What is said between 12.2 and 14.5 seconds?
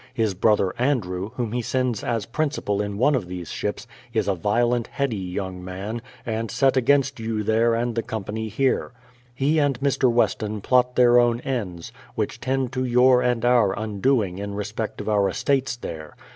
tend to your and our undoing